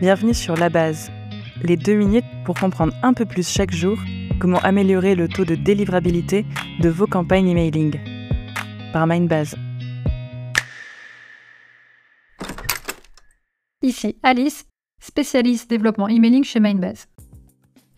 Bienvenue 0.00 0.32
sur 0.32 0.56
La 0.56 0.70
Base, 0.70 1.10
les 1.62 1.76
deux 1.76 1.92
minutes 1.92 2.24
pour 2.46 2.54
comprendre 2.58 2.94
un 3.02 3.12
peu 3.12 3.26
plus 3.26 3.46
chaque 3.46 3.70
jour 3.70 3.98
comment 4.40 4.58
améliorer 4.60 5.14
le 5.14 5.28
taux 5.28 5.44
de 5.44 5.54
délivrabilité 5.54 6.46
de 6.80 6.88
vos 6.88 7.06
campagnes 7.06 7.50
emailing. 7.50 8.00
Par 8.94 9.06
Mindbase. 9.06 9.56
Ici 13.82 14.16
Alice, 14.22 14.64
spécialiste 15.02 15.68
développement 15.68 16.08
emailing 16.08 16.44
chez 16.44 16.60
Mindbase. 16.60 17.06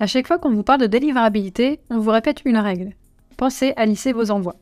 À 0.00 0.08
chaque 0.08 0.26
fois 0.26 0.40
qu'on 0.40 0.50
vous 0.50 0.64
parle 0.64 0.80
de 0.80 0.88
délivrabilité, 0.88 1.78
on 1.88 2.00
vous 2.00 2.10
répète 2.10 2.42
une 2.44 2.58
règle. 2.58 2.96
Pensez 3.36 3.74
à 3.76 3.86
lisser 3.86 4.12
vos 4.12 4.32
envois. 4.32 4.56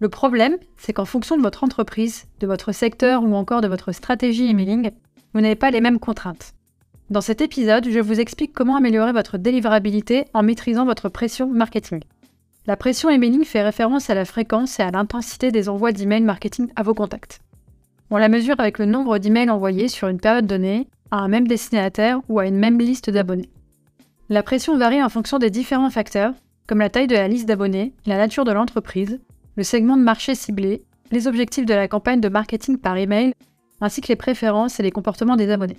Le 0.00 0.08
problème, 0.08 0.56
c'est 0.78 0.92
qu'en 0.92 1.04
fonction 1.04 1.36
de 1.36 1.42
votre 1.42 1.62
entreprise, 1.62 2.24
de 2.40 2.48
votre 2.48 2.72
secteur 2.72 3.22
ou 3.22 3.36
encore 3.36 3.60
de 3.60 3.68
votre 3.68 3.92
stratégie 3.92 4.50
emailing, 4.50 4.90
vous 5.32 5.40
n'avez 5.40 5.54
pas 5.54 5.70
les 5.70 5.80
mêmes 5.80 6.00
contraintes. 6.00 6.54
Dans 7.10 7.20
cet 7.20 7.40
épisode, 7.40 7.88
je 7.88 7.98
vous 7.98 8.20
explique 8.20 8.52
comment 8.52 8.76
améliorer 8.76 9.12
votre 9.12 9.36
délivrabilité 9.36 10.24
en 10.32 10.42
maîtrisant 10.42 10.86
votre 10.86 11.08
pression 11.08 11.48
marketing. 11.48 12.00
La 12.66 12.76
pression 12.76 13.10
emailing 13.10 13.44
fait 13.44 13.62
référence 13.62 14.08
à 14.08 14.14
la 14.14 14.24
fréquence 14.24 14.78
et 14.78 14.82
à 14.82 14.90
l'intensité 14.90 15.50
des 15.50 15.68
envois 15.68 15.92
d'emails 15.92 16.22
marketing 16.22 16.68
à 16.76 16.82
vos 16.82 16.94
contacts. 16.94 17.40
On 18.10 18.18
la 18.18 18.28
mesure 18.28 18.54
avec 18.58 18.78
le 18.78 18.86
nombre 18.86 19.18
d'emails 19.18 19.50
envoyés 19.50 19.88
sur 19.88 20.08
une 20.08 20.20
période 20.20 20.46
donnée 20.46 20.86
à 21.10 21.16
un 21.16 21.28
même 21.28 21.48
destinataire 21.48 22.20
ou 22.28 22.38
à 22.38 22.46
une 22.46 22.56
même 22.56 22.78
liste 22.78 23.10
d'abonnés. 23.10 23.50
La 24.28 24.42
pression 24.42 24.78
varie 24.78 25.02
en 25.02 25.08
fonction 25.08 25.38
des 25.38 25.50
différents 25.50 25.90
facteurs, 25.90 26.32
comme 26.66 26.78
la 26.78 26.88
taille 26.88 27.08
de 27.08 27.14
la 27.14 27.28
liste 27.28 27.48
d'abonnés, 27.48 27.92
la 28.06 28.16
nature 28.16 28.44
de 28.44 28.52
l'entreprise, 28.52 29.20
le 29.56 29.64
segment 29.64 29.96
de 29.96 30.02
marché 30.02 30.34
ciblé, 30.34 30.82
les 31.10 31.26
objectifs 31.26 31.66
de 31.66 31.74
la 31.74 31.88
campagne 31.88 32.20
de 32.20 32.28
marketing 32.28 32.78
par 32.78 32.96
email, 32.96 33.34
ainsi 33.80 34.00
que 34.00 34.08
les 34.08 34.16
préférences 34.16 34.78
et 34.78 34.82
les 34.82 34.92
comportements 34.92 35.36
des 35.36 35.50
abonnés. 35.50 35.78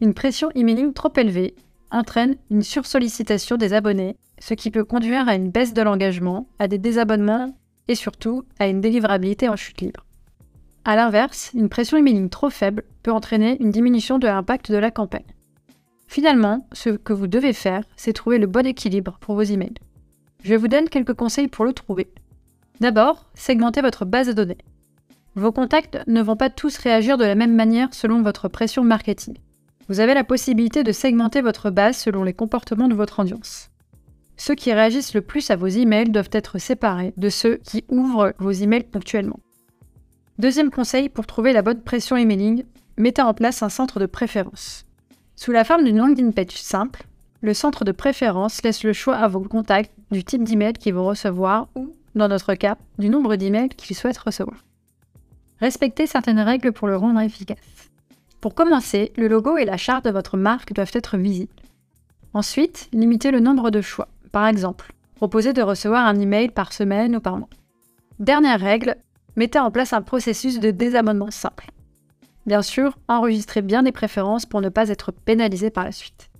Une 0.00 0.14
pression 0.14 0.50
emailing 0.54 0.92
trop 0.92 1.12
élevée 1.16 1.56
entraîne 1.90 2.36
une 2.50 2.62
sursollicitation 2.62 3.56
des 3.56 3.72
abonnés, 3.72 4.16
ce 4.38 4.54
qui 4.54 4.70
peut 4.70 4.84
conduire 4.84 5.28
à 5.28 5.34
une 5.34 5.50
baisse 5.50 5.74
de 5.74 5.82
l'engagement, 5.82 6.46
à 6.60 6.68
des 6.68 6.78
désabonnements 6.78 7.56
et 7.88 7.96
surtout 7.96 8.44
à 8.60 8.68
une 8.68 8.80
délivrabilité 8.80 9.48
en 9.48 9.56
chute 9.56 9.80
libre. 9.80 10.04
A 10.84 10.94
l'inverse, 10.94 11.50
une 11.54 11.68
pression 11.68 11.96
emailing 11.96 12.28
trop 12.28 12.50
faible 12.50 12.84
peut 13.02 13.10
entraîner 13.10 13.60
une 13.60 13.70
diminution 13.70 14.18
de 14.18 14.26
l'impact 14.26 14.70
de 14.70 14.76
la 14.76 14.90
campagne. 14.90 15.24
Finalement, 16.06 16.66
ce 16.72 16.90
que 16.90 17.12
vous 17.12 17.26
devez 17.26 17.52
faire, 17.52 17.82
c'est 17.96 18.12
trouver 18.12 18.38
le 18.38 18.46
bon 18.46 18.66
équilibre 18.66 19.18
pour 19.20 19.34
vos 19.34 19.42
emails. 19.42 19.74
Je 20.44 20.54
vous 20.54 20.68
donne 20.68 20.88
quelques 20.88 21.14
conseils 21.14 21.48
pour 21.48 21.64
le 21.64 21.72
trouver. 21.72 22.08
D'abord, 22.80 23.28
segmentez 23.34 23.82
votre 23.82 24.04
base 24.04 24.28
de 24.28 24.32
données. 24.32 24.58
Vos 25.34 25.52
contacts 25.52 25.98
ne 26.06 26.22
vont 26.22 26.36
pas 26.36 26.50
tous 26.50 26.78
réagir 26.78 27.18
de 27.18 27.24
la 27.24 27.34
même 27.34 27.54
manière 27.54 27.92
selon 27.92 28.22
votre 28.22 28.48
pression 28.48 28.84
marketing. 28.84 29.36
Vous 29.88 30.00
avez 30.00 30.12
la 30.12 30.24
possibilité 30.24 30.84
de 30.84 30.92
segmenter 30.92 31.40
votre 31.40 31.70
base 31.70 31.96
selon 31.96 32.22
les 32.22 32.34
comportements 32.34 32.88
de 32.88 32.94
votre 32.94 33.20
audience. 33.20 33.70
Ceux 34.36 34.54
qui 34.54 34.72
réagissent 34.72 35.14
le 35.14 35.22
plus 35.22 35.50
à 35.50 35.56
vos 35.56 35.66
emails 35.66 36.10
doivent 36.10 36.28
être 36.32 36.58
séparés 36.58 37.14
de 37.16 37.30
ceux 37.30 37.56
qui 37.56 37.84
ouvrent 37.88 38.34
vos 38.38 38.50
emails 38.50 38.84
ponctuellement. 38.84 39.40
Deuxième 40.38 40.70
conseil 40.70 41.08
pour 41.08 41.26
trouver 41.26 41.54
la 41.54 41.62
bonne 41.62 41.80
pression 41.80 42.16
emailing, 42.16 42.64
mettez 42.98 43.22
en 43.22 43.32
place 43.32 43.62
un 43.62 43.70
centre 43.70 43.98
de 43.98 44.06
préférence. 44.06 44.84
Sous 45.36 45.52
la 45.52 45.64
forme 45.64 45.84
d'une 45.84 45.96
landing 45.96 46.34
page 46.34 46.52
simple, 46.52 47.04
le 47.40 47.54
centre 47.54 47.84
de 47.84 47.92
préférence 47.92 48.62
laisse 48.62 48.84
le 48.84 48.92
choix 48.92 49.16
à 49.16 49.26
vos 49.26 49.40
contacts 49.40 49.92
du 50.10 50.22
type 50.22 50.44
d'email 50.44 50.74
qu'ils 50.74 50.94
vont 50.94 51.06
recevoir 51.06 51.68
ou, 51.74 51.92
dans 52.14 52.28
notre 52.28 52.54
cas, 52.54 52.76
du 52.98 53.08
nombre 53.08 53.36
d'emails 53.36 53.70
qu'ils 53.70 53.96
souhaitent 53.96 54.18
recevoir. 54.18 54.64
Respectez 55.60 56.06
certaines 56.06 56.40
règles 56.40 56.72
pour 56.72 56.88
le 56.88 56.96
rendre 56.96 57.20
efficace. 57.20 57.88
Pour 58.40 58.54
commencer, 58.54 59.12
le 59.16 59.26
logo 59.26 59.56
et 59.56 59.64
la 59.64 59.76
charte 59.76 60.04
de 60.04 60.10
votre 60.10 60.36
marque 60.36 60.72
doivent 60.72 60.92
être 60.92 61.16
visibles. 61.16 61.52
Ensuite, 62.34 62.88
limitez 62.92 63.30
le 63.30 63.40
nombre 63.40 63.70
de 63.70 63.80
choix. 63.80 64.08
Par 64.30 64.46
exemple, 64.46 64.92
proposez 65.16 65.52
de 65.52 65.62
recevoir 65.62 66.06
un 66.06 66.18
email 66.20 66.50
par 66.50 66.72
semaine 66.72 67.16
ou 67.16 67.20
par 67.20 67.36
mois. 67.36 67.48
Dernière 68.20 68.60
règle, 68.60 68.96
mettez 69.36 69.58
en 69.58 69.70
place 69.70 69.92
un 69.92 70.02
processus 70.02 70.60
de 70.60 70.70
désabonnement 70.70 71.30
simple. 71.30 71.70
Bien 72.46 72.62
sûr, 72.62 72.96
enregistrez 73.08 73.60
bien 73.60 73.82
les 73.82 73.92
préférences 73.92 74.46
pour 74.46 74.60
ne 74.60 74.68
pas 74.68 74.88
être 74.88 75.10
pénalisé 75.10 75.70
par 75.70 75.84
la 75.84 75.92
suite. 75.92 76.30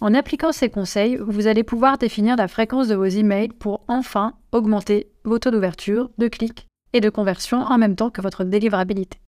En 0.00 0.14
appliquant 0.14 0.52
ces 0.52 0.70
conseils, 0.70 1.16
vous 1.16 1.46
allez 1.46 1.62
pouvoir 1.62 1.98
définir 1.98 2.36
la 2.36 2.48
fréquence 2.48 2.88
de 2.88 2.94
vos 2.94 3.04
emails 3.04 3.48
pour 3.48 3.84
enfin 3.86 4.34
augmenter 4.50 5.10
vos 5.24 5.38
taux 5.38 5.50
d'ouverture, 5.50 6.10
de 6.18 6.28
clics 6.28 6.66
et 6.92 7.00
de 7.00 7.10
conversion 7.10 7.58
en 7.58 7.78
même 7.78 7.96
temps 7.96 8.10
que 8.10 8.20
votre 8.20 8.44
délivrabilité. 8.44 9.18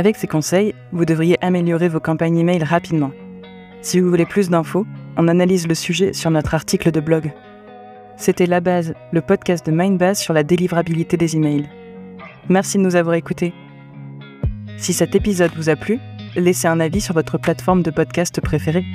Avec 0.00 0.16
ces 0.16 0.26
conseils, 0.26 0.74
vous 0.92 1.04
devriez 1.04 1.36
améliorer 1.44 1.90
vos 1.90 2.00
campagnes 2.00 2.38
email 2.38 2.64
rapidement. 2.64 3.10
Si 3.82 4.00
vous 4.00 4.08
voulez 4.08 4.24
plus 4.24 4.48
d'infos, 4.48 4.86
on 5.18 5.28
analyse 5.28 5.68
le 5.68 5.74
sujet 5.74 6.14
sur 6.14 6.30
notre 6.30 6.54
article 6.54 6.90
de 6.90 7.00
blog. 7.00 7.30
C'était 8.16 8.46
La 8.46 8.60
Base, 8.60 8.94
le 9.12 9.20
podcast 9.20 9.66
de 9.66 9.72
Mindbase 9.72 10.18
sur 10.18 10.32
la 10.32 10.42
délivrabilité 10.42 11.18
des 11.18 11.36
emails. 11.36 11.68
Merci 12.48 12.78
de 12.78 12.82
nous 12.82 12.96
avoir 12.96 13.14
écoutés. 13.14 13.52
Si 14.78 14.94
cet 14.94 15.14
épisode 15.14 15.52
vous 15.54 15.68
a 15.68 15.76
plu, 15.76 15.98
laissez 16.34 16.66
un 16.66 16.80
avis 16.80 17.02
sur 17.02 17.12
votre 17.12 17.36
plateforme 17.36 17.82
de 17.82 17.90
podcast 17.90 18.40
préférée. 18.40 18.86